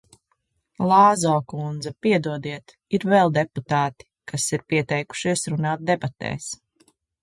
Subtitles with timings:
[0.91, 6.55] Lāzo kundze, piedodiet, ir vēl deputāti, kas ir pieteikušies runāt debatēs.